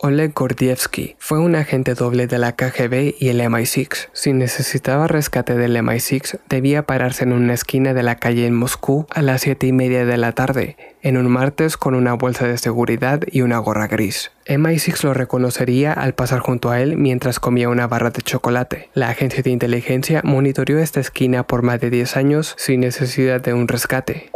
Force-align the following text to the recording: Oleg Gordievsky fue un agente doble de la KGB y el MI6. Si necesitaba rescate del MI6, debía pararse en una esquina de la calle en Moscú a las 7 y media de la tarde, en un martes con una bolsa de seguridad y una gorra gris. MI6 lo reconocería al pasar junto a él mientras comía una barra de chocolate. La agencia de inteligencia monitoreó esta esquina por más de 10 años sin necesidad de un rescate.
Oleg 0.00 0.32
Gordievsky 0.32 1.16
fue 1.18 1.40
un 1.40 1.56
agente 1.56 1.94
doble 1.94 2.28
de 2.28 2.38
la 2.38 2.52
KGB 2.52 3.16
y 3.18 3.30
el 3.30 3.40
MI6. 3.40 4.10
Si 4.12 4.32
necesitaba 4.32 5.08
rescate 5.08 5.56
del 5.56 5.76
MI6, 5.76 6.38
debía 6.48 6.84
pararse 6.84 7.24
en 7.24 7.32
una 7.32 7.54
esquina 7.54 7.94
de 7.94 8.04
la 8.04 8.14
calle 8.14 8.46
en 8.46 8.54
Moscú 8.54 9.06
a 9.10 9.22
las 9.22 9.40
7 9.40 9.66
y 9.66 9.72
media 9.72 10.06
de 10.06 10.16
la 10.16 10.30
tarde, 10.32 10.76
en 11.02 11.16
un 11.16 11.28
martes 11.28 11.76
con 11.76 11.96
una 11.96 12.14
bolsa 12.14 12.46
de 12.46 12.58
seguridad 12.58 13.22
y 13.26 13.40
una 13.40 13.58
gorra 13.58 13.88
gris. 13.88 14.30
MI6 14.46 15.02
lo 15.02 15.14
reconocería 15.14 15.92
al 15.92 16.14
pasar 16.14 16.38
junto 16.38 16.70
a 16.70 16.80
él 16.80 16.96
mientras 16.96 17.40
comía 17.40 17.68
una 17.68 17.88
barra 17.88 18.10
de 18.10 18.22
chocolate. 18.22 18.90
La 18.94 19.08
agencia 19.08 19.42
de 19.42 19.50
inteligencia 19.50 20.20
monitoreó 20.22 20.78
esta 20.78 21.00
esquina 21.00 21.44
por 21.44 21.62
más 21.62 21.80
de 21.80 21.90
10 21.90 22.16
años 22.16 22.54
sin 22.56 22.80
necesidad 22.80 23.40
de 23.40 23.52
un 23.52 23.66
rescate. 23.66 24.30